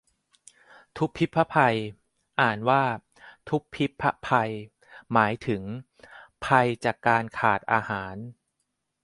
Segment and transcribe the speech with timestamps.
[0.97, 1.77] ทุพภิพภัย
[2.41, 2.83] อ่านว่า
[3.49, 4.29] ทุบพิบพะไพ
[5.11, 5.61] หมายถึง
[6.45, 8.15] ภัยจาการขาดอาหาร